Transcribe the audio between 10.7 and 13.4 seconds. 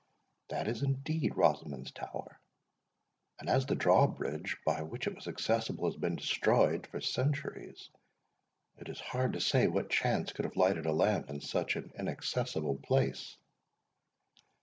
a lamp in such an inaccessible place."